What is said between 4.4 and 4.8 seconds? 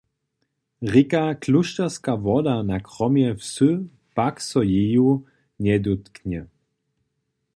so